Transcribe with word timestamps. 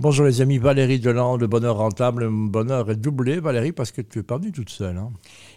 Bonjour 0.00 0.26
les 0.26 0.40
amis, 0.40 0.58
Valérie 0.58 1.00
Deland 1.00 1.38
de 1.38 1.46
Bonheur 1.46 1.78
Rentable. 1.78 2.22
Le 2.22 2.30
bonheur 2.30 2.88
est 2.88 2.94
doublé, 2.94 3.40
Valérie, 3.40 3.72
parce 3.72 3.90
que 3.90 4.00
tu 4.00 4.20
es 4.20 4.22
pas 4.22 4.38
venue 4.38 4.52
toute 4.52 4.70
seule. 4.70 4.96
Hein. 4.96 5.10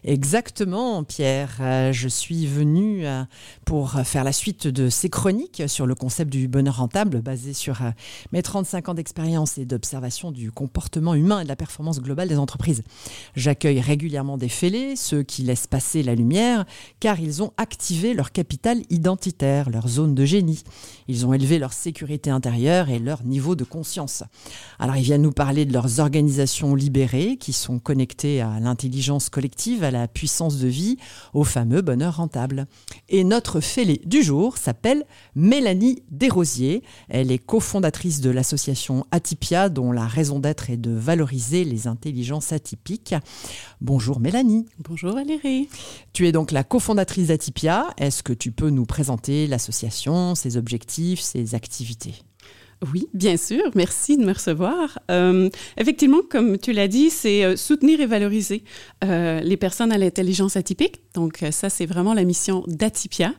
Exactement, 0.04 1.04
Pierre. 1.04 1.58
Euh, 1.60 1.94
je 1.94 2.08
suis 2.08 2.48
venue 2.48 3.06
euh, 3.06 3.22
pour 3.66 3.92
faire 3.92 4.24
la 4.24 4.32
suite 4.32 4.66
de 4.68 4.90
ces 4.90 5.10
chroniques 5.12 5.62
sur 5.68 5.86
le 5.86 5.94
concept 5.94 6.32
du 6.32 6.48
bonheur 6.48 6.78
rentable, 6.78 7.22
basé 7.22 7.54
sur 7.54 7.84
euh, 7.84 7.92
mes 8.32 8.42
35 8.42 8.90
ans 8.90 8.94
d'expérience 8.96 9.60
et 9.60 9.66
d'observation 9.66 10.32
du 10.32 10.52
comportement 10.52 11.14
humain 11.14 11.42
et 11.42 11.44
de 11.44 11.48
la 11.48 11.56
performance 11.56 12.02
globale 12.02 12.28
des 12.28 12.40
entreprises. 12.40 12.82
J'accueille 13.36 13.80
régulièrement 13.80 14.40
des 14.40 14.50
fêlés, 14.50 14.96
ceux 14.96 15.22
qui 15.22 15.44
laissent 15.44 15.68
passer 15.68 16.02
la 16.02 16.16
lumière, 16.16 16.66
car 17.00 17.20
ils 17.20 17.44
ont 17.44 17.54
activé 17.58 18.16
leur 18.16 18.32
capital 18.32 18.80
identitaire, 18.90 19.70
leur 19.70 19.88
zone 19.88 20.16
de 20.16 20.26
génie. 20.26 20.64
Ils 21.08 21.28
ont 21.28 21.34
élevé 21.34 21.60
leur 21.60 21.74
sécurité 21.74 22.32
intérieure 22.32 22.90
et 22.90 22.98
leur 22.98 23.24
niveau 23.24 23.56
de 23.56 23.66
conscience. 23.66 24.24
Alors 24.80 24.98
ils 24.98 25.04
viennent 25.04 25.22
nous 25.22 25.32
parler 25.32 25.66
de 25.66 25.74
leurs 25.74 26.00
organisations 26.00 26.74
libérées 26.74 27.38
qui 27.38 27.54
sont 27.54 27.78
connectées 27.78 28.42
à 28.42 28.60
l'intelligence 28.60 29.30
collective, 29.30 29.84
à 29.84 29.92
la 29.92 30.08
puissance 30.08 30.58
de 30.58 30.68
vie, 30.68 30.98
au 31.34 31.44
fameux 31.44 31.82
bonheur 31.82 32.18
rentable. 32.18 32.66
Et 33.08 33.24
notre 33.24 33.60
fêlée 33.60 34.02
du 34.06 34.24
jour 34.24 34.58
s'appelle 34.58 35.06
Mélanie 35.36 36.02
Desrosiers. 36.10 36.82
Elle 37.10 37.32
est 37.32 37.38
cofondatrice 37.38 38.22
de 38.22 38.30
l'association 38.32 39.06
Atypia 39.12 39.70
dont 39.70 39.92
la 39.92 40.08
raison 40.08 40.40
d'être 40.40 40.70
est 40.70 40.78
de 40.78 40.92
valoriser 40.92 41.64
les 41.64 41.88
intelligences 41.88 42.52
atypiques. 42.52 43.16
Bonjour 43.82 44.20
Mélanie. 44.20 44.66
Bonjour 44.80 45.14
Valérie. 45.14 45.70
Tu 46.14 46.28
es 46.28 46.32
donc 46.32 46.52
la 46.52 46.64
cofondatrice 46.64 47.28
d'Atypia. 47.28 47.88
Est-ce 47.98 48.24
que 48.24 48.34
tu 48.34 48.52
peux 48.52 48.70
nous 48.70 48.86
présenter 48.86 49.48
l'association, 49.48 50.36
ses 50.36 50.58
objectifs, 50.58 51.20
ses 51.20 51.56
activités? 51.56 52.16
Oui, 52.94 53.08
bien 53.14 53.38
sûr. 53.38 53.64
Merci 53.76 54.18
de 54.18 54.24
me 54.24 54.34
recevoir. 54.34 54.98
Euh, 55.12 55.50
effectivement, 55.78 56.22
comme 56.28 56.58
tu 56.58 56.74
l'as 56.74 56.88
dit, 56.88 57.12
c'est 57.12 57.44
euh, 57.44 57.56
soutenir 57.56 58.02
et 58.02 58.08
valoriser 58.08 58.64
euh, 59.04 59.40
les 59.42 59.56
personnes 59.56 59.92
à 59.92 60.00
l'intelligence 60.00 60.56
atypique. 60.56 60.96
Donc, 61.14 61.44
ça, 61.52 61.70
c'est 61.70 61.86
vraiment 61.86 62.16
la 62.16 62.24
mission 62.24 62.64
d'Atypia. 62.68 63.34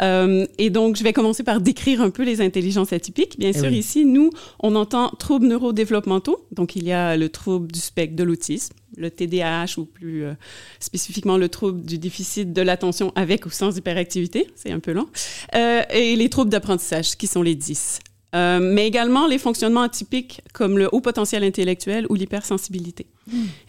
et 0.00 0.70
donc, 0.70 0.96
je 0.96 1.02
vais 1.02 1.12
commencer 1.12 1.42
par 1.42 1.60
décrire 1.60 2.00
un 2.00 2.08
peu 2.08 2.22
les 2.22 2.40
intelligences 2.40 2.92
atypiques. 2.92 3.38
Bien 3.38 3.50
eh 3.54 3.58
sûr, 3.58 3.70
ici, 3.70 4.06
nous, 4.06 4.30
on 4.60 4.74
entend 4.76 5.10
troubles 5.10 5.48
neurodéveloppementaux. 5.48 6.46
Donc, 6.52 6.74
il 6.76 6.84
y 6.84 6.92
a 6.92 7.16
le 7.16 7.28
trouble 7.28 7.70
du 7.70 7.80
spectre 7.80 8.16
de 8.16 8.22
l'autisme, 8.22 8.74
le 8.96 9.10
TDAH 9.10 9.78
ou 9.78 9.84
plus 9.84 10.24
spécifiquement 10.78 11.36
le 11.36 11.48
trouble 11.48 11.82
du 11.82 11.98
déficit 11.98 12.52
de 12.52 12.62
l'attention 12.62 13.12
avec 13.14 13.44
ou 13.44 13.50
sans 13.50 13.76
hyperactivité, 13.76 14.46
c'est 14.54 14.70
un 14.70 14.80
peu 14.80 14.92
long, 14.92 15.08
et 15.52 16.16
les 16.16 16.30
troubles 16.30 16.50
d'apprentissage 16.50 17.16
qui 17.16 17.26
sont 17.26 17.42
les 17.42 17.56
10. 17.56 17.98
Euh, 18.36 18.58
mais 18.60 18.86
également 18.86 19.26
les 19.26 19.38
fonctionnements 19.38 19.82
atypiques 19.82 20.42
comme 20.52 20.76
le 20.76 20.88
haut 20.92 21.00
potentiel 21.00 21.42
intellectuel 21.42 22.06
ou 22.10 22.14
l'hypersensibilité. 22.14 23.06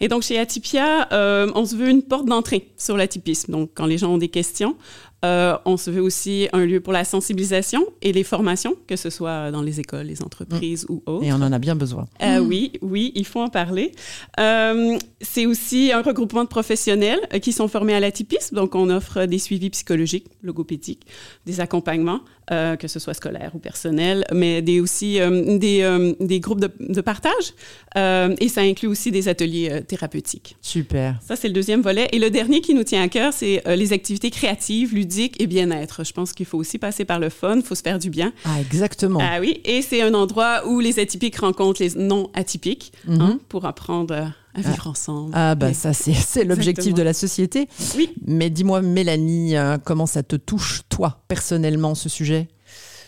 Et 0.00 0.08
donc, 0.08 0.22
chez 0.22 0.38
Atypia, 0.38 1.08
euh, 1.12 1.50
on 1.54 1.64
se 1.64 1.76
veut 1.76 1.88
une 1.88 2.02
porte 2.02 2.26
d'entrée 2.26 2.68
sur 2.76 2.96
l'atypisme. 2.96 3.52
Donc, 3.52 3.70
quand 3.74 3.86
les 3.86 3.98
gens 3.98 4.12
ont 4.12 4.18
des 4.18 4.28
questions, 4.28 4.76
euh, 5.24 5.56
on 5.64 5.76
se 5.76 5.90
veut 5.90 6.00
aussi 6.00 6.48
un 6.52 6.64
lieu 6.64 6.80
pour 6.80 6.92
la 6.92 7.04
sensibilisation 7.04 7.84
et 8.02 8.12
les 8.12 8.22
formations, 8.22 8.76
que 8.86 8.94
ce 8.94 9.10
soit 9.10 9.50
dans 9.50 9.62
les 9.62 9.80
écoles, 9.80 10.06
les 10.06 10.22
entreprises 10.22 10.86
mm. 10.88 10.92
ou 10.92 11.02
autres. 11.06 11.24
Et 11.24 11.32
on 11.32 11.36
en 11.36 11.52
a 11.52 11.58
bien 11.58 11.74
besoin. 11.74 12.06
Euh, 12.22 12.38
Oui, 12.38 12.72
oui, 12.82 13.10
il 13.16 13.26
faut 13.26 13.40
en 13.40 13.48
parler. 13.48 13.92
Euh, 14.38 14.96
c'est 15.20 15.46
aussi 15.46 15.90
un 15.92 16.02
regroupement 16.02 16.44
de 16.44 16.48
professionnels 16.48 17.18
euh, 17.34 17.40
qui 17.40 17.52
sont 17.52 17.66
formés 17.66 17.94
à 17.94 18.00
l'atypisme. 18.00 18.54
Donc, 18.54 18.76
on 18.76 18.90
offre 18.90 19.24
des 19.24 19.38
suivis 19.40 19.70
psychologiques, 19.70 20.26
logopédiques, 20.42 21.04
des 21.46 21.60
accompagnements, 21.60 22.20
euh, 22.52 22.76
que 22.76 22.86
ce 22.86 23.00
soit 23.00 23.14
scolaire 23.14 23.50
ou 23.54 23.58
personnel, 23.58 24.24
mais 24.32 24.62
des, 24.62 24.80
aussi 24.80 25.18
des, 25.18 26.14
des, 26.20 26.40
groupes 26.40 26.60
de, 26.60 26.70
de 26.78 27.00
partage. 27.00 27.54
et 27.96 28.48
ça 28.48 28.60
inclut 28.60 28.88
aussi 28.88 29.10
des 29.10 29.28
ateliers 29.28 29.47
thérapeutiques. 29.86 30.56
Super. 30.60 31.18
Ça, 31.26 31.36
c'est 31.36 31.48
le 31.48 31.54
deuxième 31.54 31.82
volet. 31.82 32.08
Et 32.12 32.18
le 32.18 32.30
dernier 32.30 32.60
qui 32.60 32.74
nous 32.74 32.84
tient 32.84 33.02
à 33.02 33.08
cœur, 33.08 33.32
c'est 33.32 33.62
les 33.66 33.92
activités 33.92 34.30
créatives, 34.30 34.94
et 35.38 35.46
bien-être. 35.46 36.04
Je 36.04 36.12
pense 36.12 36.32
qu'il 36.32 36.46
faut 36.46 36.58
aussi 36.58 36.78
passer 36.78 37.04
par 37.04 37.18
le 37.18 37.28
fun, 37.28 37.56
il 37.56 37.62
faut 37.62 37.74
se 37.74 37.82
faire 37.82 37.98
du 37.98 38.10
bien. 38.10 38.32
Ah, 38.44 38.60
exactement. 38.60 39.20
Ah 39.22 39.40
oui, 39.40 39.60
et 39.64 39.82
c'est 39.82 40.02
un 40.02 40.14
endroit 40.14 40.66
où 40.66 40.80
les 40.80 40.98
atypiques 40.98 41.36
rencontrent 41.36 41.82
les 41.82 41.94
non 41.96 42.30
atypiques 42.34 42.92
hein, 43.08 43.32
mhm. 43.32 43.38
pour 43.48 43.64
apprendre 43.64 44.14
à 44.14 44.60
vivre 44.60 44.84
ah. 44.86 44.90
ensemble. 44.90 45.30
Ah, 45.34 45.54
bah 45.54 45.72
ça, 45.72 45.92
c'est 45.92 46.44
l'objectif 46.44 46.94
de 46.94 47.02
la 47.02 47.12
société. 47.12 47.68
Oui. 47.96 48.10
Mais 48.26 48.50
dis-moi, 48.50 48.82
Mélanie, 48.82 49.56
euh, 49.56 49.78
comment 49.82 50.06
ça 50.06 50.22
te 50.22 50.36
touche, 50.36 50.82
toi, 50.88 51.22
personnellement, 51.28 51.94
ce 51.94 52.08
sujet? 52.08 52.48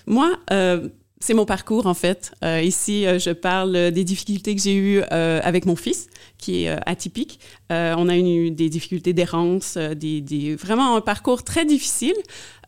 Moi, 0.07 0.33
euh, 0.51 0.89
c'est 1.23 1.35
mon 1.35 1.45
parcours, 1.45 1.87
en 1.87 1.95
fait. 1.95 2.33
Euh, 2.43 2.63
ici, 2.63 3.07
euh, 3.07 3.19
je 3.19 3.31
parle 3.31 3.91
des 3.91 4.05
difficultés 4.05 4.57
que 4.57 4.63
j'ai 4.63 4.75
eues 4.75 5.03
euh, 5.13 5.41
avec 5.45 5.67
mon 5.67 5.77
fils, 5.77 6.09
qui 6.39 6.65
est 6.65 6.71
atypique. 6.87 7.39
on 7.69 8.09
a 8.09 8.17
eu 8.17 8.51
des 8.51 8.71
difficultés 8.71 9.13
d'errance, 9.13 9.77
des, 9.77 10.23
des, 10.23 10.55
vraiment 10.55 10.97
un 10.97 11.03
parcours 11.03 11.45
très 11.45 11.67
difficile. 11.67 12.17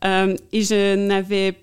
et 0.03 0.61
je 0.61 0.95
n'avais 0.95 1.55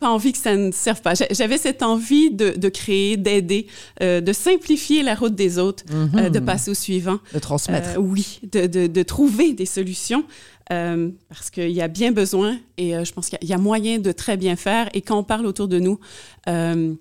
pas 0.00 0.08
envie 0.10 0.32
que 0.32 0.38
ça 0.38 0.56
ne 0.56 0.72
serve 0.72 1.00
pas. 1.00 1.14
J'avais 1.30 1.58
cette 1.58 1.84
envie 1.84 2.32
de, 2.32 2.50
de 2.50 2.68
créer, 2.68 3.16
d'aider, 3.16 3.68
de 4.00 4.32
simplifier 4.32 5.04
la 5.04 5.14
route 5.14 5.36
des 5.36 5.60
autres, 5.60 5.84
mm-hmm. 5.84 6.30
de 6.30 6.38
passer 6.40 6.72
au 6.72 6.74
suivant. 6.74 7.20
De 7.32 7.38
transmettre. 7.38 8.00
oui, 8.00 8.40
de, 8.42 8.66
de, 8.66 8.88
de, 8.88 9.02
trouver 9.04 9.52
des 9.52 9.66
solutions. 9.66 10.24
Euh, 10.72 11.10
parce 11.28 11.50
qu'il 11.50 11.70
y 11.70 11.82
a 11.82 11.88
bien 11.88 12.10
besoin 12.10 12.58
et 12.78 12.96
euh, 12.96 13.04
je 13.04 13.12
pense 13.12 13.28
qu'il 13.28 13.38
y, 13.46 13.52
a 13.52 13.58
moyen 13.58 13.98
de 13.98 14.12
très 14.12 14.38
bien 14.38 14.56
faire. 14.56 14.88
Et 14.94 15.02
quand 15.02 15.18
on 15.18 15.24
parle 15.24 15.44
autour 15.44 15.68
de 15.68 15.78
nous, 15.78 16.00
euh, 16.48 16.94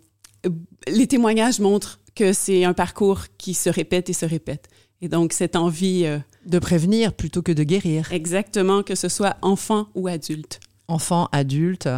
les 0.88 1.08
témoignages 1.08 1.60
montrent 1.60 2.00
que 2.14 2.34
c'est 2.34 2.66
un 2.66 2.74
parcours 2.74 3.22
qui 3.38 3.54
se 3.54 3.70
répète 3.70 4.10
et 4.10 4.14
se 4.14 4.26
répète. 4.26 4.68
Et 5.02 5.08
donc, 5.08 5.34
cette 5.34 5.56
envie... 5.56 6.06
de 6.46 6.60
prévenir 6.60 7.14
plutôt 7.14 7.42
que 7.42 7.52
de 7.52 7.64
guérir. 7.64 8.12
Exactement, 8.12 8.84
que 8.84 8.96
ce 8.96 9.10
soit 9.10 9.38
enfant 9.42 9.88
ou 9.96 10.08
adulte 10.08 10.60
enfants, 10.90 11.30
adultes, 11.32 11.90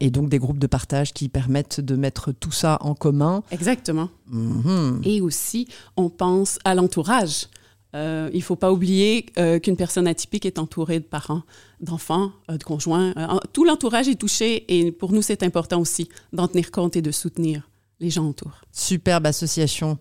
et 0.00 0.10
donc 0.10 0.28
des 0.28 0.38
groupes 0.38 0.58
de 0.58 0.66
partage 0.66 1.14
qui 1.14 1.28
permettent 1.28 1.80
de 1.80 1.94
mettre 1.94 2.32
tout 2.32 2.50
ça 2.50 2.76
en 2.80 2.94
commun. 2.94 3.42
Exactement. 3.52 4.10
Mhm. 4.26 5.00
Et 5.04 5.20
aussi, 5.20 5.68
on 5.96 6.10
pense 6.10 6.58
à 6.64 6.74
l'entourage. 6.74 7.46
Euh, 7.94 8.28
il 8.32 8.38
ne 8.38 8.42
faut 8.42 8.56
pas 8.56 8.70
oublier 8.70 9.26
euh, 9.38 9.58
qu'une 9.58 9.76
personne 9.76 10.06
atypique 10.06 10.44
est 10.44 10.58
entourée 10.58 11.00
de 11.00 11.04
parents, 11.04 11.42
d'enfants, 11.80 12.32
euh, 12.50 12.58
de 12.58 12.64
conjoints. 12.64 13.14
tout 13.52 13.64
l'entourage 13.64 14.08
est 14.08 14.16
touché 14.16 14.64
et 14.68 14.92
pour 14.92 15.12
nous, 15.12 15.22
c'est 15.22 15.42
important 15.42 15.80
aussi 15.80 16.08
d'en 16.32 16.48
tenir 16.48 16.70
compte 16.70 16.96
et 16.96 17.02
de 17.02 17.10
soutenir 17.10 17.68
les 18.00 18.10
gens 18.10 18.28
autour. 18.28 18.62
Superbe 18.72 19.26
association. 19.26 19.98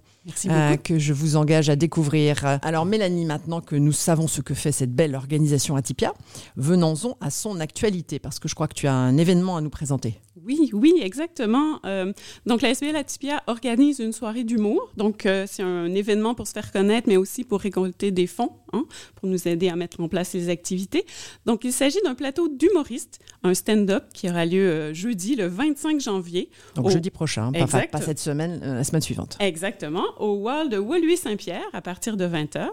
Que 0.84 1.00
je 1.00 1.14
vous 1.14 1.36
engage 1.36 1.70
à 1.70 1.76
découvrir. 1.76 2.60
Alors 2.62 2.86
Mélanie, 2.86 3.26
maintenant 3.26 3.62
que 3.62 3.76
nous 3.76 3.92
savons 3.92 4.28
ce 4.28 4.42
que 4.42 4.54
fait 4.54 4.72
cette 4.72 4.94
belle 4.94 5.16
organisation 5.16 5.76
Atypia, 5.76 6.14
venons-en 6.56 7.18
à 7.22 7.30
son 7.30 7.60
actualité, 7.60 8.20
parce 8.20 8.40
que 8.40 8.48
je 8.48 8.56
crois 8.56 8.68
que 8.68 8.76
tu 8.76 8.88
as 8.88 8.94
un 8.94 9.18
événement 9.18 9.58
à 9.58 9.62
nous 9.62 9.70
présenter. 9.70 10.20
Oui, 10.48 10.70
oui, 10.72 10.94
exactement. 11.02 11.80
Euh, 11.86 12.14
donc, 12.46 12.62
la 12.62 12.70
SBL 12.70 12.96
Atypia 12.96 13.44
organise 13.48 14.00
une 14.00 14.14
soirée 14.14 14.46
d'humour. 14.46 14.90
Donc, 14.96 15.26
euh, 15.26 15.46
c'est 15.46 15.64
un 15.64 15.94
événement 15.94 16.36
pour 16.36 16.48
se 16.48 16.54
faire 16.54 16.72
connaître, 16.72 17.10
mais 17.10 17.18
aussi 17.18 17.44
pour 17.44 17.60
récolter 17.60 18.12
des 18.12 18.28
fonds, 18.28 18.52
hein, 18.72 18.86
pour 19.16 19.28
nous 19.28 19.48
aider 19.48 19.68
à 19.68 19.76
mettre 19.76 20.00
en 20.00 20.08
place 20.08 20.34
les 20.34 20.48
activités. 20.50 21.06
Donc, 21.46 21.66
il 21.66 21.74
s'agit 21.74 22.00
d'un 22.06 22.16
plateau 22.16 22.48
d'humoristes, 22.48 23.20
un 23.44 23.54
stand-up 23.54 24.06
qui 24.14 24.30
aura 24.30 24.46
lieu 24.46 24.70
euh, 24.70 24.94
jeudi, 24.94 25.36
le 25.36 25.48
25 25.48 26.00
janvier. 26.00 26.50
Donc, 26.76 26.90
jeudi 26.92 27.10
prochain, 27.10 27.52
pas, 27.52 27.68
pas, 27.88 28.02
cette 28.02 28.20
semaine, 28.20 28.62
la 28.62 28.84
semaine 28.86 29.02
suivante. 29.02 29.38
Exactement, 29.42 30.06
au 30.20 30.36
Wall 30.36 30.70
de 30.70 30.78
Woluwe-Saint-Pierre, 30.78 31.68
à 31.74 31.82
partir 31.82 32.18
de 32.18 32.26
20h. 32.26 32.68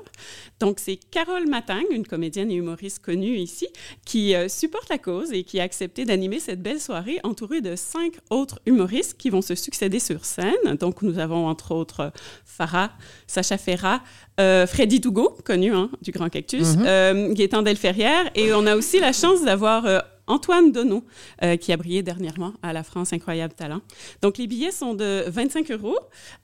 Donc, 0.61 0.79
c'est 0.81 0.97
Carole 1.11 1.47
Matang, 1.49 1.83
une 1.91 2.07
comédienne 2.07 2.51
et 2.51 2.55
humoriste 2.55 3.01
connue 3.01 3.37
ici, 3.37 3.67
qui 4.05 4.35
supporte 4.49 4.89
la 4.89 4.99
cause 4.99 5.33
et 5.33 5.45
qui 5.45 5.61
a 5.61 5.63
accepté 5.63 6.05
d'animer 6.05 6.41
cette 6.41 6.63
belle 6.63 6.81
soirée 6.81 7.21
entourée 7.23 7.61
de 7.61 7.77
cinq 7.77 8.15
autres 8.31 8.61
humoristes 8.67 9.17
qui 9.19 9.31
vont 9.31 9.43
se 9.43 9.55
succéder 9.55 9.99
sur 9.99 10.25
scène. 10.25 10.77
Donc, 10.81 11.03
nous 11.03 11.19
avons 11.19 11.47
entre 11.47 11.73
autres 11.73 12.13
Farah, 12.45 12.91
Sacha 13.27 13.59
Ferra, 13.59 14.03
euh, 14.41 14.67
Freddy 14.67 15.01
Tougo, 15.01 15.37
connu 15.45 15.73
hein, 15.73 15.91
du 16.03 16.11
Grand 16.11 16.29
Cactus, 16.29 16.77
mm 16.77 16.85
euh, 16.87 17.33
Gaétan 17.33 17.63
Delferrière, 17.63 18.31
et 18.35 18.53
on 18.53 18.67
a 18.67 18.77
aussi 18.77 19.01
la 19.01 19.13
chance 19.13 19.43
d'avoir 19.43 19.87
euh, 19.87 19.99
Antoine 20.27 20.73
Donneau, 20.73 21.05
euh, 21.43 21.57
qui 21.57 21.73
a 21.73 21.77
brillé 21.77 22.03
dernièrement 22.03 22.55
à 22.63 22.73
la 22.73 22.83
France 22.83 23.13
Incroyable 23.13 23.55
Talent. 23.55 23.81
Donc, 24.23 24.39
les 24.39 24.47
billets 24.47 24.73
sont 24.73 24.95
de 24.95 25.25
25 25.29 25.71
euros 25.71 25.99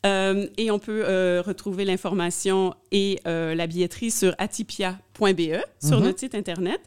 et 0.05 0.71
on 0.71 0.79
peut 0.79 1.41
retrouver 1.45 1.85
l'information 1.85 2.75
et 2.93 3.21
la 3.25 3.67
billetterie 3.67 4.11
sur 4.11 4.35
atipia.com 4.39 5.10
atipia.be 5.27 5.61
sur 5.83 5.99
Mhm. 5.99 6.05
notre 6.05 6.19
site 6.21 6.35
Internet. 6.35 6.81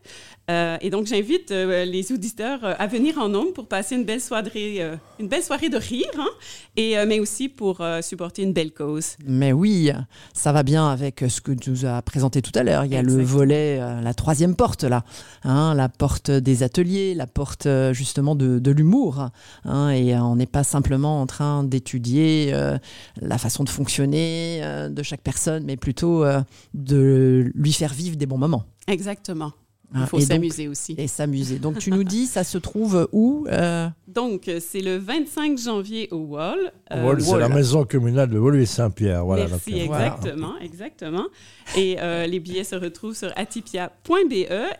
Euh, 0.50 0.78
et 0.82 0.90
donc, 0.90 1.06
j'invite 1.08 1.52
euh, 1.52 1.86
les 1.86 2.12
auditeurs 2.12 2.60
euh, 2.66 2.74
à 2.78 2.86
venir 2.88 3.18
en 3.18 3.30
nombre 3.30 3.54
pour 3.54 3.68
passer 3.68 3.96
une 3.96 4.04
belle 4.04 4.20
soirée, 4.20 4.82
une 5.20 5.28
belle 5.28 5.44
soirée 5.44 5.70
de 5.70 5.78
rire, 5.78 6.06
hein, 6.18 6.28
et, 6.76 6.96
mais 7.06 7.20
aussi 7.20 7.48
pour 7.50 7.82
supporter 8.02 8.44
une 8.44 8.52
belle 8.54 8.72
cause. 8.74 9.16
Mais 9.26 9.54
oui, 9.54 9.92
ça 10.34 10.52
va 10.52 10.64
bien 10.64 10.88
avec 10.90 11.24
ce 11.30 11.40
que 11.42 11.52
tu 11.54 11.70
nous 11.70 11.86
as 11.86 12.02
présenté 12.02 12.42
tout 12.42 12.52
à 12.56 12.64
l'heure. 12.64 12.84
Il 12.86 12.92
y 12.92 12.98
a 12.98 13.02
le 13.02 13.24
volet, 13.24 13.78
la 13.78 14.14
troisième 14.14 14.56
porte 14.56 14.84
là, 14.84 15.04
hein, 15.44 15.74
la 15.76 15.88
porte 15.90 16.30
des 16.32 16.64
ateliers, 16.64 17.14
la 17.16 17.28
porte 17.28 17.68
justement 17.92 18.36
de, 18.36 18.60
de 18.60 18.72
l'humour. 18.72 19.30
hein, 19.66 19.90
et 19.92 20.16
on 20.18 20.36
n'est 20.36 20.46
pas 20.46 20.64
simplement 20.64 21.22
en 21.22 21.26
train 21.26 21.64
d'étudier 21.64 22.54
la 23.22 23.38
façon 23.38 23.64
de 23.64 23.70
fonctionner 23.70 24.62
de 24.90 25.04
chaque 25.04 25.22
personne, 25.22 25.64
mais 25.66 25.78
plutôt 25.78 26.26
de 26.74 27.52
lui 27.56 27.72
faire 27.74 27.94
vivre 27.94 28.16
des 28.18 28.23
bons 28.26 28.38
moments. 28.38 28.66
Exactement. 28.88 29.54
Il 29.94 30.02
hein. 30.02 30.06
faut 30.08 30.20
s'amuser 30.20 30.68
aussi. 30.68 30.96
Et 30.98 31.08
s'amuser. 31.08 31.60
Donc 31.60 31.78
tu 31.78 31.92
nous 31.92 32.04
dis, 32.04 32.26
ça 32.26 32.44
se 32.44 32.58
trouve 32.58 33.08
où 33.12 33.46
euh, 33.50 33.88
Donc, 34.08 34.50
c'est 34.60 34.82
le 34.82 34.98
25 34.98 35.58
janvier 35.58 36.08
au 36.12 36.18
Wall. 36.18 36.72
Euh, 36.92 37.04
Wall, 37.04 37.22
c'est 37.22 37.38
la 37.38 37.50
maison 37.50 37.86
communale 37.86 38.30
de 38.30 38.40
Wall 38.40 38.60
et 38.60 38.66
Saint-Pierre. 38.66 39.26
Voilà, 39.26 39.48
Merci, 39.48 39.72
donc, 39.72 39.88
voilà. 39.88 40.08
exactement, 40.08 40.54
exactement. 40.60 41.26
Et 41.78 41.98
euh, 42.00 42.26
les 42.28 42.40
billets 42.40 42.64
se 42.64 42.76
retrouvent 42.76 43.16
sur 43.16 43.32
atipia.be 43.36 44.34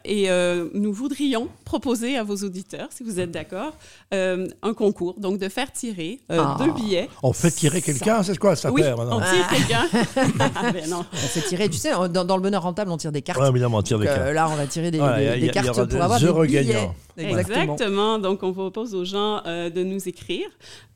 et 0.06 0.30
euh, 0.30 0.70
nous 0.74 0.94
voudrions 0.94 1.48
proposer 1.64 2.18
à 2.18 2.24
vos 2.24 2.36
auditeurs, 2.38 2.88
si 2.92 3.04
vous 3.04 3.20
êtes 3.20 3.32
d'accord, 3.32 3.74
euh, 4.14 4.48
un 4.62 4.74
concours, 4.74 5.16
donc 5.20 5.40
de 5.40 5.50
faire 5.50 5.72
tirer 5.72 6.20
euh, 6.32 6.40
Ah. 6.44 6.58
deux 6.60 6.72
billets. 6.74 7.10
On 7.24 7.34
fait 7.34 7.52
tirer 7.52 7.82
quelqu'un, 7.82 8.22
c'est 8.24 8.38
quoi 8.38 8.56
ça 8.56 8.72
oui, 8.72 8.82
perd 8.82 8.98
maintenant 8.98 9.18
on 9.18 9.22
tire 9.22 9.48
quelqu'un. 9.48 9.88
Ah, 10.56 10.72
ben. 10.72 10.84
On 10.94 11.04
fait 11.16 11.42
tirer, 11.42 11.70
tu 11.70 11.78
sais, 11.78 11.92
dans, 12.10 12.26
dans 12.26 12.36
le 12.36 12.42
bonheur 12.42 12.64
rentable, 12.64 12.92
on 12.92 12.98
tire 12.98 13.12
des 13.12 13.22
cartes. 13.22 13.40
Ouais, 13.40 13.50
évidemment, 13.50 13.78
on 13.78 13.82
tire 13.82 14.00
des 14.00 14.08
euh, 14.08 14.16
cartes. 14.16 14.34
là, 14.34 14.50
on 14.50 14.56
va 14.56 14.68
tirer 14.68 14.92
des, 14.92 15.00
Voilà, 15.08 15.18
des- 15.18 15.24
il 15.40 15.46
y 15.46 15.50
a- 15.50 15.52
des 15.52 15.54
cartes 15.54 15.70
aura 15.70 15.78
pour 15.78 15.88
des 15.88 15.96
avoir 15.98 16.20
des 16.20 16.48
billets. 16.48 16.64
gagnants. 16.66 16.96
Exactement. 17.16 18.18
Donc, 18.20 18.42
on 18.42 18.54
propose 18.54 18.96
aux 18.96 19.06
gens 19.06 19.42
euh, 19.46 19.70
de 19.70 19.84
nous 19.84 20.08
écrire, 20.10 20.48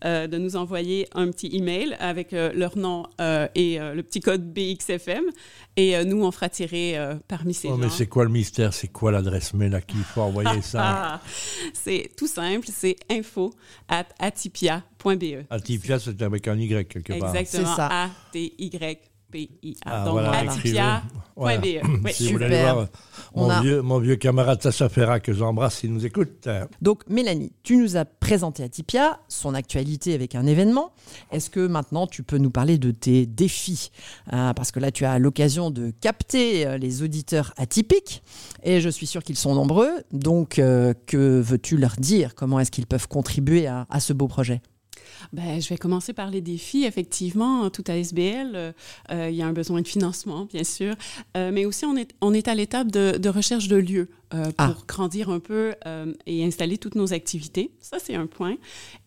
euh, 0.04 0.25
de 0.25 0.38
nous 0.39 0.56
envoyer 0.56 1.07
un 1.13 1.30
petit 1.31 1.56
email 1.56 1.95
avec 2.00 2.33
euh, 2.33 2.51
leur 2.56 2.75
nom 2.77 3.06
euh, 3.21 3.48
et 3.54 3.80
euh, 3.80 3.94
le 3.94 4.01
petit 4.01 4.19
code 4.19 4.51
BXFM. 4.51 5.24
Et 5.75 5.95
euh, 5.95 6.04
nous, 6.06 6.24
on 6.24 6.31
fera 6.31 6.50
tirer 6.50 6.98
euh, 6.98 7.13
parmi 7.27 7.54
ces 7.54 7.68
Oh, 7.68 7.71
gens. 7.71 7.77
mais 7.77 7.89
c'est 7.89 8.07
quoi 8.07 8.24
le 8.24 8.31
mystère? 8.31 8.74
C'est 8.74 8.88
quoi 8.88 9.12
l'adresse 9.12 9.54
mail 9.54 9.75
à 9.75 9.81
qui 9.81 9.98
il 9.98 10.04
faut 10.04 10.21
envoyer 10.21 10.62
ça? 10.63 11.21
C'est 11.74 12.09
tout 12.18 12.27
simple, 12.27 12.68
c'est 12.74 12.95
info 13.12 13.54
at 13.88 14.06
atipia.be. 14.19 15.45
Atipia, 15.50 16.00
c'est 16.00 16.21
avec 16.21 16.48
un 16.48 16.57
Y 16.57 16.88
quelque 16.88 17.13
part. 17.19 17.36
Exactement. 17.36 17.69
C'est 17.69 17.75
ça. 17.75 17.88
A-T-Y-P-I-A. 18.04 18.95
Ah, 19.85 20.06
Donc, 20.06 20.13
voilà, 20.13 20.31
atipia.be. 20.51 21.01
Voilà. 21.35 21.59
Oui. 21.62 22.12
Si 22.13 22.27
vous 22.27 22.33
voulez 22.33 22.45
Super. 22.45 22.74
voir 22.75 22.88
On 23.33 23.44
mon, 23.44 23.50
a- 23.50 23.62
vieux, 23.62 23.81
mon 23.81 24.00
vieux 24.00 24.15
camarade 24.15 24.62
Sacha 24.62 25.19
que 25.19 25.33
j'embrasse, 25.33 25.83
il 25.83 25.94
nous 25.94 26.06
écoute. 26.06 26.47
Donc, 26.81 27.03
Mélanie, 27.09 27.51
tu 27.62 27.77
nous 27.77 27.95
as 27.97 28.06
présenté 28.06 28.63
Atipia, 28.63 29.19
son 29.27 29.53
actualité 29.53 30.13
avec 30.15 30.33
un 30.33 30.45
événement. 30.47 30.94
Est-ce 31.31 31.50
que 31.50 31.65
maintenant 31.68 32.07
tu 32.07 32.24
peux 32.24 32.38
nous 32.38 32.50
parler 32.50 32.77
de 32.77 32.91
tes 32.91 33.25
défis? 33.25 33.91
Euh, 34.33 34.53
Parce 34.53 34.71
que 34.71 34.79
là, 34.79 34.91
tu 34.91 35.06
as 35.06 35.19
l'occasion 35.19 35.69
de 35.69 35.91
capter 36.01 36.65
euh, 36.65 36.77
les 36.77 37.03
auditeurs 37.03 37.53
atypiques 37.57 38.23
et 38.63 38.81
je 38.81 38.89
suis 38.89 39.06
sûr 39.07 39.23
qu'ils 39.23 39.38
sont 39.38 39.53
nombreux. 39.53 39.91
Donc, 40.12 40.57
euh, 40.57 40.94
que 41.06 41.39
veux-tu 41.41 41.77
leur 41.77 41.95
dire? 41.97 42.33
Comment 42.33 42.59
est-ce 42.59 42.71
qu'ils 42.71 42.88
peuvent 42.88 43.07
contribuer 43.07 43.68
à, 43.68 43.85
à 43.89 44.00
ce 44.00 44.13
beau 44.13 44.27
projet? 44.27 44.62
Ben, 45.34 45.62
je 45.62 45.69
vais 45.69 45.78
commencer 45.78 46.14
par 46.14 46.30
les 46.30 46.42
défis. 46.42 46.84
Effectivement, 46.86 47.69
tout 47.69 47.84
à 47.88 47.98
SBL, 47.98 48.52
euh, 48.56 48.72
euh, 49.12 49.30
il 49.30 49.36
y 49.36 49.42
a 49.42 49.48
un 49.48 49.54
besoin 49.54 49.81
de 49.81 49.88
financement, 49.88 50.46
bien 50.46 50.64
sûr, 50.64 50.96
Euh, 51.36 51.52
mais 51.52 51.66
aussi 51.66 51.86
on 51.86 51.96
est, 51.96 52.14
on 52.22 52.34
à 52.48 52.56
l'étape 52.56 52.92
de, 52.92 53.18
de 53.18 53.30
recherche 53.30 53.68
de 53.68 53.75
lieux 53.75 54.10
euh, 54.33 54.45
pour 54.45 54.53
Ah. 54.57 54.75
grandir 54.88 55.29
un 55.29 55.39
peu 55.39 55.74
euh, 55.85 56.13
et 56.25 56.44
installer 56.45 56.77
toutes 56.77 56.95
nos 56.95 57.13
activités. 57.13 57.71
Ça, 57.79 57.97
c'est 58.00 58.15
un 58.15 58.27
point. 58.27 58.56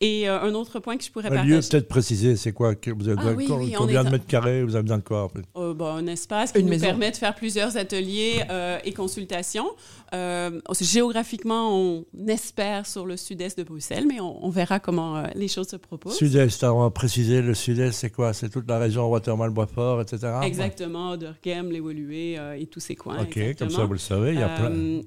Et 0.00 0.28
euh, 0.28 0.40
un 0.40 0.55
autre 0.55 0.78
point 0.81 0.96
que 0.96 1.05
je 1.05 1.11
pourrais 1.11 1.28
Le 1.28 1.34
partager. 1.37 1.55
lieu, 1.56 1.61
peut-être 1.61 1.88
préciser, 1.88 2.37
c'est 2.37 2.52
quoi 2.52 2.75
que 2.75 2.90
Vous 2.90 3.08
avez 3.08 3.17
Ah 3.20 3.32
besoin 3.34 3.58
de 3.58 3.62
oui, 3.64 3.75
combien 3.76 4.02
de 4.02 4.08
en- 4.08 4.12
mètres 4.12 4.26
carrés 4.26 4.64
Vous 4.64 4.75
avez 4.75 4.82
besoin 4.82 4.99
de 4.99 5.02
quoi 5.05 5.25
en 5.25 5.28
fait? 5.28 5.43
Euh, 5.56 5.75
bon, 5.75 5.87
un 5.87 6.06
espace 6.06 6.52
qui 6.52 6.58
Une 6.61 6.64
nous 6.67 6.70
maison. 6.70 6.87
permet 6.87 7.11
de 7.11 7.17
faire 7.17 7.34
plusieurs 7.34 7.76
ateliers 7.76 8.43
euh, 8.50 8.78
et 8.84 8.93
consultations. 8.93 9.69
Euh, 10.14 10.61
géographiquement, 10.81 11.76
on 11.78 12.05
espère 12.28 12.87
sur 12.87 13.06
le 13.06 13.16
sud-est 13.16 13.58
de 13.58 13.62
Bruxelles, 13.64 14.05
mais 14.08 14.20
on, 14.20 14.44
on 14.44 14.50
verra 14.50 14.81
comment 14.81 15.16
euh, 15.16 15.23
les 15.34 15.49
choses 15.49 15.69
se 15.69 15.76
proposent. 15.76 16.16
Sud-Est, 16.16 16.62
alors, 16.64 16.78
on 16.78 16.82
va 16.82 16.90
préciser, 16.90 17.43
le 17.43 17.55
sud-est, 17.55 17.93
c'est 17.93 18.11
quoi? 18.11 18.32
C'est 18.32 18.49
toute 18.49 18.69
la 18.69 18.78
région 18.78 19.08
Watermal-Boisfort, 19.08 20.00
etc. 20.02 20.32
Exactement, 20.43 21.16
Durghem, 21.16 21.70
l'évolué 21.70 22.38
euh, 22.38 22.56
et 22.58 22.66
tous 22.66 22.81
ces 22.81 22.96
coins. 22.96 23.20
Ok, 23.23 23.38
comme 23.58 23.70
ça, 23.70 23.84
vous 23.84 23.93
le 23.93 23.99
savez, 23.99 24.32
il 24.34 24.40
y 24.40 24.43
a 24.43 24.49
plein. 24.49 25.00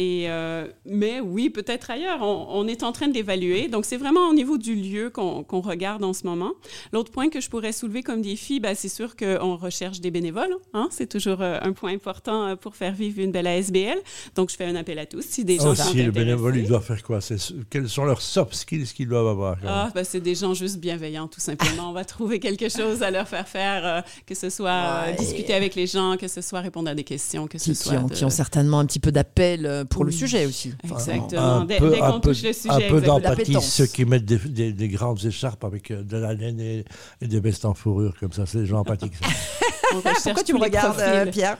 Euh, 0.00 0.20
et, 0.20 0.30
euh, 0.30 0.66
mais 0.86 1.20
oui, 1.20 1.50
peut-être 1.50 1.90
ailleurs. 1.90 2.20
On, 2.22 2.46
on 2.50 2.66
est 2.66 2.82
en 2.82 2.92
train 2.92 3.08
d'évaluer. 3.08 3.68
Donc, 3.68 3.84
c'est 3.84 3.96
vraiment 3.96 4.28
au 4.28 4.34
niveau 4.34 4.56
du 4.58 4.74
lieu 4.74 5.10
qu'on 5.10 5.42
qu'on 5.44 5.60
regarde 5.60 6.02
en 6.04 6.12
ce 6.12 6.26
moment. 6.26 6.52
L'autre 6.92 7.10
point 7.10 7.28
que 7.28 7.40
je 7.40 7.48
pourrais 7.50 7.72
soulever 7.72 8.02
comme 8.02 8.22
défi, 8.22 8.60
ben, 8.60 8.74
c'est 8.74 8.88
sûr 8.88 9.16
qu'on 9.16 9.56
recherche 9.56 10.00
des 10.00 10.10
bénévoles. 10.10 10.54
hein. 10.74 10.88
C'est 10.90 11.08
toujours 11.08 11.40
euh, 11.42 11.58
un 11.62 11.72
point 11.72 11.92
important 11.92 12.46
euh, 12.46 12.56
pour 12.56 12.76
faire 12.76 12.92
vivre 12.94 13.20
une 13.20 13.30
belle 13.32 13.46
ASBL. 13.46 13.98
Donc, 14.34 14.50
je 14.50 14.56
fais 14.56 14.64
un 14.64 14.76
appel 14.76 14.98
à 14.98 15.06
tous. 15.06 15.22
Si 15.24 15.44
des 15.44 15.56
gens 15.56 15.74
sont 15.74 15.90
Aussi, 15.90 16.02
le 16.02 16.10
bénévole, 16.12 16.56
il 16.56 16.66
doit 16.68 16.80
faire 16.80 17.02
quoi? 17.02 17.20
C'est- 17.20 17.36
Quels 17.68 17.88
sont 17.88 18.04
leurs 18.04 18.22
soft 18.22 18.54
skills 18.54 18.86
qu'ils 18.86 19.08
doivent 19.08 19.26
avoir 19.28 19.56
Ah, 19.66 19.90
ben, 19.94 20.04
c'est 20.04 20.20
des 20.20 20.34
gens 20.34 20.54
juste 20.54 20.78
bienveillants, 20.78 21.28
tout 21.28 21.40
simplement. 21.40 21.90
On 21.90 21.92
va 21.92 22.04
trouver 22.04 22.40
quelque 22.40 22.68
chose 22.68 23.02
à 23.02 23.10
leur 23.10 23.28
faire 23.28 23.48
faire, 23.48 23.86
euh, 23.86 24.00
que 24.26 24.34
ce 24.34 24.50
soit 24.50 24.70
euh, 24.70 25.10
Ouais. 25.10 25.16
discuter 25.16 25.54
avec 25.54 25.74
les 25.74 25.86
gens, 25.86 26.16
que 26.18 26.28
ce 26.28 26.40
soit 26.40 26.60
répondre 26.60 26.88
à 26.90 26.94
des 26.94 27.04
questions, 27.04 27.46
que 27.46 27.58
ce 27.58 27.64
qui, 27.64 27.74
soit... 27.74 27.92
qui 27.92 27.98
ont, 27.98 28.06
de- 28.06 28.14
qui 28.14 28.24
ont 28.24 28.30
certainement 28.30 28.78
un 28.80 28.86
petit 28.86 29.00
peu 29.00 29.12
d'appel 29.12 29.66
euh, 29.66 29.84
pour 29.90 30.04
le 30.04 30.10
sujet 30.12 30.46
aussi. 30.46 30.72
Exactement. 30.84 31.40
Un 31.42 31.64
Dès, 31.66 31.78
peu- 31.78 31.90
dès 31.90 31.98
qu'on 31.98 32.20
peu- 32.20 32.30
touche 32.32 32.42
le 32.42 32.52
sujet, 32.54 32.86
Un 32.86 32.88
peu 32.90 33.00
d'empathie, 33.02 33.56
ceux 33.60 33.86
qui 33.86 34.04
mettent 34.06 34.24
des, 34.24 34.38
des- 34.38 34.72
des 34.72 34.88
grandes 34.88 35.22
écharpes 35.24 35.64
avec 35.64 35.90
euh, 35.90 36.02
de 36.02 36.16
la 36.16 36.32
laine 36.32 36.60
et, 36.60 36.84
et 37.20 37.26
des 37.26 37.40
vestes 37.40 37.64
en 37.66 37.74
fourrure, 37.74 38.14
comme 38.18 38.32
ça, 38.32 38.46
c'est 38.46 38.58
des 38.60 38.66
gens 38.66 38.78
empathiques. 38.80 39.14
ça. 39.22 39.28
Pourquoi 39.92 40.42
tu 40.44 40.54
me 40.54 40.60
regardes, 40.60 40.98
euh, 41.00 41.24
profils. 41.24 41.32
Pierre 41.32 41.56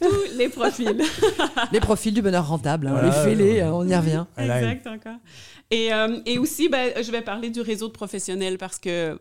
tous 0.00 0.36
les 0.38 0.48
profils. 0.48 1.02
Les 1.72 1.80
profils 1.80 2.14
du 2.14 2.22
bonheur 2.22 2.46
rentable, 2.46 2.86
hein, 2.86 2.92
Voilà. 2.92 3.08
les 3.08 3.12
fêlés, 3.36 3.60
euh, 3.60 3.72
on 3.72 3.86
y 3.86 3.94
revient. 3.96 4.24
Exact, 4.38 4.86
encore. 4.86 5.18
Et, 5.70 5.92
euh, 5.92 6.20
et 6.26 6.38
aussi, 6.38 6.68
ben, 6.68 6.92
je 7.02 7.10
vais 7.10 7.22
parler 7.22 7.50
du 7.50 7.60
réseau 7.60 7.88
de 7.88 7.92
professionnels 7.92 8.58
parce 8.58 8.78
que 8.78 9.18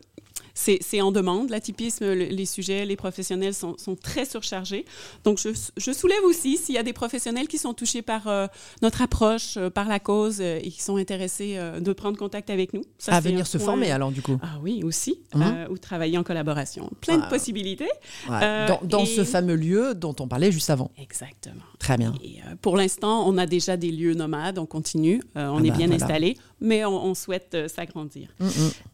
c'est 0.53 1.01
en 1.01 1.11
demande. 1.11 1.49
L'atypisme, 1.49 2.05
le- 2.05 2.25
les 2.25 2.45
sujets, 2.45 2.85
les 2.85 2.95
professionnels 2.95 3.53
sont, 3.53 3.77
sont 3.77 3.95
très 3.95 4.25
surchargés. 4.25 4.85
Donc, 5.23 5.39
je, 5.39 5.49
je 5.77 5.91
soulève 5.91 6.23
aussi 6.23 6.57
s'il 6.57 6.75
y 6.75 6.77
a 6.77 6.83
des 6.83 6.93
professionnels 6.93 7.47
qui 7.47 7.57
sont 7.57 7.73
touchés 7.73 8.01
par 8.01 8.27
euh, 8.27 8.47
notre 8.81 9.01
approche, 9.01 9.55
euh, 9.57 9.69
par 9.69 9.87
la 9.87 9.99
cause 9.99 10.39
euh, 10.41 10.59
et 10.61 10.69
qui 10.69 10.81
sont 10.81 10.97
intéressés 10.97 11.57
de 11.79 11.93
prendre 11.93 12.17
contact 12.17 12.49
avec 12.49 12.73
nous. 12.73 12.83
Ça, 12.97 13.13
à 13.15 13.19
venir 13.19 13.47
se 13.47 13.57
point- 13.57 13.65
former 13.67 13.91
alors 13.91 14.11
du 14.11 14.21
coup. 14.21 14.37
Ah 14.41 14.59
oui, 14.61 14.83
aussi. 14.83 15.19
Euh, 15.35 15.67
ou 15.69 15.77
travailler 15.77 16.17
en 16.17 16.23
collaboration. 16.23 16.89
Plein 17.01 17.19
Ah. 17.21 17.25
de 17.25 17.29
possibilités. 17.29 17.89
Ouais. 18.29 18.39
Euh, 18.43 18.67
dans 18.67 18.79
dans 18.83 19.03
et- 19.03 19.05
ce 19.05 19.23
fameux 19.23 19.55
lieu 19.55 19.93
dont 19.95 20.15
on 20.19 20.27
parlait 20.27 20.51
juste 20.51 20.69
avant. 20.69 20.91
Exactement. 20.97 21.61
Très 21.79 21.97
bien. 21.97 22.13
Et, 22.23 22.39
pour 22.61 22.77
l'instant, 22.77 23.27
on 23.27 23.37
a 23.37 23.45
déjà 23.45 23.77
des 23.77 23.91
lieux 23.91 24.13
nomades, 24.13 24.59
on 24.59 24.65
continue, 24.65 25.21
on 25.35 25.57
Ah 25.57 25.63
est 25.63 25.69
bah, 25.69 25.77
bien 25.77 25.87
voilà. 25.87 26.03
installé, 26.03 26.37
mais 26.61 26.85
on, 26.85 27.03
on 27.05 27.13
souhaite 27.15 27.53
euh, 27.55 27.67
s'agrandir. 27.67 28.29
Mm, 28.39 28.45
mm. 28.45 28.49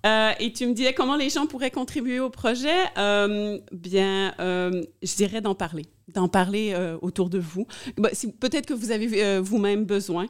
Euh, 0.06 0.32
et 0.40 0.54
tu 0.54 0.66
me 0.66 0.74
disais 0.74 0.94
comment 0.94 1.16
les 1.18 1.30
gens 1.30 1.46
pourraient 1.46 1.70
contribuer 1.72 2.20
au 2.20 2.30
projet. 2.30 2.74
Euh, 2.98 3.60
bien, 3.72 4.34
euh, 4.40 4.84
je 5.04 5.16
dirais 5.16 5.42
d'en 5.42 5.54
parler, 5.54 5.86
d'en 6.14 6.28
parler 6.30 6.74
autour 7.02 7.30
de 7.30 7.38
vous. 7.40 7.68
Bah, 7.98 8.10
si- 8.14 8.32
Peut-être 8.32 8.66
que 8.66 8.74
vous 8.74 8.92
avez 8.92 9.40
vous-même 9.42 9.84
besoin, 9.86 10.28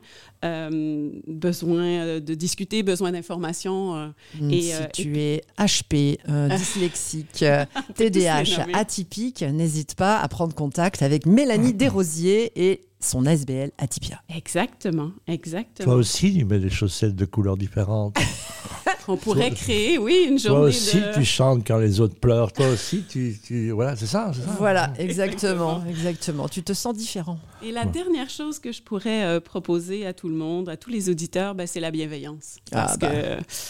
besoin 1.27 2.19
de 2.19 2.33
discuter, 2.33 2.83
besoin 2.83 3.11
d'informations. 3.11 4.13
Mm, 4.39 4.51
Et, 4.51 4.61
si 4.61 4.73
tu 4.93 5.19
es 5.19 5.43
HP, 5.57 6.17
dyslexique, 6.57 7.45
TDAH, 7.95 8.67
atypique, 8.73 9.41
n'hésite 9.43 9.95
pas 9.95 10.19
à 10.19 10.27
prendre 10.27 10.55
contact 10.55 11.01
avec 11.01 11.25
Mélanie 11.25 11.73
Desrosiers 11.73 12.51
et 12.55 12.86
son 12.99 13.25
SBL 13.25 13.71
Atypia. 13.77 14.21
Exactement, 14.29 15.09
Toi 15.09 15.33
exactement. 15.33 15.93
aussi, 15.93 16.33
tu 16.37 16.45
mets 16.45 16.59
des 16.59 16.69
chaussettes 16.69 17.15
de 17.15 17.25
couleurs 17.25 17.57
différentes. 17.57 18.17
On 19.09 19.17
pourrait 19.17 19.51
créer, 19.51 19.97
oui, 19.97 20.25
une 20.29 20.37
Toi 20.37 20.49
journée 20.49 20.65
aussi, 20.67 20.97
de... 20.97 21.13
tu 21.13 21.23
chantes 21.25 21.65
quand 21.65 21.77
les 21.77 21.99
autres 22.01 22.15
pleurent. 22.19 22.51
Toi 22.51 22.67
aussi, 22.69 23.03
tu. 23.09 23.37
tu- 23.45 23.71
voilà, 23.71 23.95
c'est 23.95 24.05
ça, 24.05 24.31
c'est 24.33 24.41
ça. 24.41 24.55
Voilà, 24.57 24.91
exactement, 24.99 25.83
exactement. 25.89 26.47
Tu 26.49 26.63
te 26.63 26.73
sens 26.73 26.95
différent. 26.95 27.39
Et 27.63 27.71
la 27.71 27.85
dernière 27.85 28.29
chose 28.29 28.59
que 28.59 28.71
je 28.71 28.81
pourrais 28.81 29.23
euh, 29.23 29.39
proposer 29.39 30.05
à 30.05 30.13
tout 30.13 30.29
le 30.29 30.35
monde, 30.35 30.69
à 30.69 30.77
tous 30.77 30.89
les 30.89 31.09
auditeurs, 31.09 31.55
ben, 31.55 31.65
c'est 31.65 31.79
la 31.79 31.89
bienveillance. 31.91 32.57
Parce 32.71 32.93
Ah, 32.93 32.97
bah. 32.97 33.07
que 33.09 33.15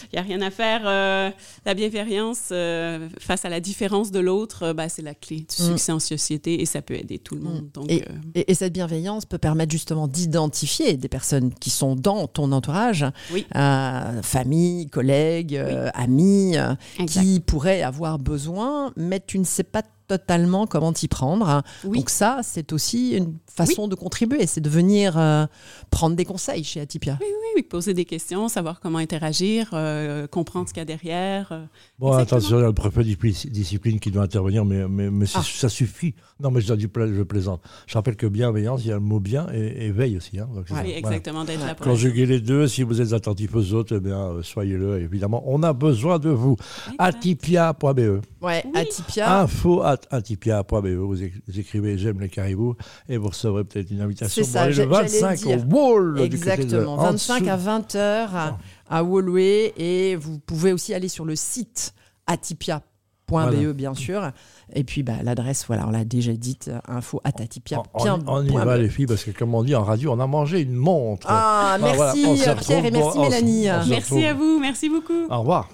il 0.03 0.09
n'y 0.13 0.19
a 0.19 0.21
rien 0.23 0.41
à 0.41 0.51
faire. 0.51 0.81
euh, 0.85 1.29
la 1.65 1.73
bienveillance 1.73 2.49
euh, 2.51 3.07
face 3.19 3.45
à 3.45 3.49
la 3.49 3.59
différence 3.59 4.11
de 4.11 4.19
l'autre, 4.19 4.63
euh, 4.63 4.73
ben, 4.73 4.89
c'est 4.89 5.01
la 5.01 5.13
clé 5.13 5.37
du 5.37 5.43
Mm. 5.63 5.65
succès 5.69 5.91
en 5.91 5.99
société 5.99 6.61
et 6.61 6.65
ça 6.65 6.81
peut 6.81 6.95
aider 6.95 7.17
tout 7.19 7.35
le 7.35 7.41
monde. 7.41 7.69
Donc, 7.73 7.89
Et, 7.91 8.01
euh, 8.03 8.05
et- 8.35 8.51
et 8.51 8.53
cette 8.55 8.73
bienveillance 8.73 9.25
peut 9.25 9.37
permettre 9.37 9.71
justement 9.71 10.07
d'identifier 10.07 10.97
des 10.97 11.07
personnes 11.07 11.53
qui 11.53 11.69
sont 11.69 11.95
dans 11.95 12.27
ton 12.27 12.51
entourage, 12.51 13.05
Oui. 13.33 13.45
euh, 13.55 14.21
famille, 14.21 14.87
collègues, 14.87 15.26
euh, 15.53 15.89
amis, 15.93 16.57
euh, 16.57 16.75
qui 17.05 17.39
pourraient 17.39 17.81
avoir 17.81 18.19
besoin, 18.19 18.93
mais 18.95 19.19
tu 19.19 19.39
ne 19.39 19.43
sais 19.43 19.63
pas 19.63 19.83
totalement 20.07 20.67
comment 20.67 20.93
t'y 20.93 21.07
prendre. 21.07 21.61
Oui. 21.83 21.99
Donc 21.99 22.09
ça, 22.09 22.39
c'est 22.43 22.71
aussi 22.73 23.11
une 23.11 23.35
façon 23.47 23.87
de 23.87 23.95
contribuer, 23.95 24.45
c'est 24.47 24.61
de 24.61 24.69
venir 24.69 25.17
euh, 25.17 25.45
prendre 25.89 26.15
des 26.15 26.25
conseils 26.25 26.63
chez 26.63 26.79
Atipia. 26.79 27.17
Oui, 27.19 27.27
oui, 27.55 27.63
poser 27.63 27.93
des 27.93 28.05
questions, 28.05 28.47
savoir 28.49 28.79
comment 28.79 28.99
interagir, 28.99 29.69
euh, 29.73 30.27
comprendre 30.27 30.67
ce 30.69 30.73
qu'il 30.73 30.81
y 30.81 30.83
a 30.83 30.85
derrière. 30.85 31.49
euh. 31.51 31.65
Bon, 31.99 32.09
Exactement. 32.09 32.37
attention, 32.37 32.57
il 32.57 32.61
y 32.61 32.63
a 32.63 32.67
le 32.67 32.73
préfet 32.73 33.03
discipline 33.49 33.99
qui 33.99 34.11
doit 34.11 34.23
intervenir, 34.23 34.63
mais, 34.63 34.87
mais, 34.87 35.25
Ah. 35.33 35.41
ça 35.43 35.69
suffit. 35.69 36.13
Non, 36.39 36.51
mais 36.51 36.61
je, 36.61 36.71
dis 36.75 36.87
pla- 36.87 37.11
je 37.11 37.23
plaisante. 37.23 37.61
Je 37.87 37.93
rappelle 37.95 38.15
que 38.15 38.27
bienveillance, 38.27 38.81
il 38.83 38.89
y 38.89 38.91
a 38.91 38.95
le 38.95 38.99
mot 39.01 39.19
bien 39.19 39.47
et, 39.53 39.87
et 39.87 39.91
veille 39.91 40.17
aussi. 40.17 40.39
Hein, 40.39 40.47
donc. 40.53 40.65
Oui, 40.69 40.75
Voilà. 40.75 40.89
exactement, 40.89 41.43
d'être 41.43 41.65
là 41.65 41.73
pour 41.75 41.85
Conjuguez 41.87 42.27
les 42.27 42.39
deux. 42.39 42.67
Si 42.67 42.83
vous 42.83 43.01
êtes 43.01 43.13
attentif 43.13 43.55
aux 43.55 43.73
autres, 43.73 43.95
eh 43.97 43.99
bien, 43.99 44.19
euh, 44.19 44.43
soyez-le. 44.43 45.01
Évidemment, 45.01 45.43
on 45.47 45.63
a 45.63 45.73
besoin 45.73 46.19
de 46.19 46.29
vous. 46.29 46.55
Atipia.be. 46.99 48.21
Ouais, 48.41 48.63
Oui. 48.65 48.71
Atipia. 48.75 49.41
Info 49.41 49.81
at 50.11 50.15
atipia.be. 50.17 50.87
Vous, 50.87 51.15
éc- 51.21 51.33
vous 51.47 51.59
écrivez 51.59 51.97
J'aime 51.97 52.19
les 52.19 52.29
caribous 52.29 52.75
et 53.09 53.17
vous 53.17 53.27
recevrez 53.29 53.63
peut-être 53.63 53.89
une 53.91 54.01
invitation 54.01 54.41
pour 54.43 54.51
ça, 54.51 54.61
aller 54.61 54.69
le 54.73 54.75
j'ai- 54.83 54.89
j'allais 54.89 55.37
25 55.37 55.45
au. 55.45 55.75
Wall. 55.75 56.13
du 56.15 56.19
côté 56.19 56.29
de- 56.29 56.35
Exactement, 56.35 56.93
en 56.93 56.97
25 56.97 57.39
dessous. 57.41 57.51
à 57.51 57.55
20 57.55 57.95
heures 57.95 58.35
à, 58.35 58.57
à 58.89 59.03
Woluwe 59.03 59.37
et 59.77 60.15
vous 60.15 60.39
pouvez 60.39 60.73
aussi 60.73 60.93
aller 60.93 61.07
sur 61.09 61.25
le 61.25 61.35
site 61.35 61.93
atipia.be 62.27 62.81
Voilà. 63.29 63.73
bien 63.73 63.93
sûr. 63.93 64.31
Et 64.73 64.83
puis 64.83 65.01
bah, 65.03 65.13
l'adresse, 65.23 65.65
voilà, 65.67 65.87
on 65.87 65.91
l'a 65.91 66.03
déjà 66.05 66.33
dite, 66.33 66.69
euh, 66.69 66.79
info 66.87 67.21
at 67.23 67.41
atipia. 67.41 67.81
On, 67.93 68.05
on- 68.09 68.23
on 68.27 68.43
y 68.43 68.49
va, 68.53 68.77
les 68.77 68.89
filles, 68.89 69.05
parce 69.05 69.23
que 69.23 69.31
comme 69.31 69.55
on 69.55 69.63
dit 69.63 69.75
en 69.75 69.83
radio, 69.83 70.11
on 70.11 70.19
a 70.19 70.27
mangé 70.27 70.61
une 70.61 70.73
montre. 70.73 71.27
Ah, 71.29 71.73
Ah, 71.75 71.77
merci 71.79 72.23
Pierre 72.65 72.85
et 72.85 72.91
merci 72.91 72.99
pour- 73.11 73.17
on 73.17 73.25
se- 73.25 73.29
Mélanie. 73.29 73.67
on 73.71 73.83
se 73.83 73.89
Merci 73.89 74.13
retrouve. 74.13 74.23
à 74.25 74.33
vous, 74.33 74.59
merci 74.59 74.89
beaucoup. 74.89 75.25
Au 75.29 75.39
revoir. 75.39 75.69